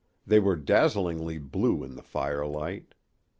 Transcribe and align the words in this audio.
They 0.25 0.39
were 0.39 0.55
dazzlingly 0.55 1.37
blue 1.37 1.83
in 1.83 1.93
the 1.95 2.01
firelight. 2.01 2.95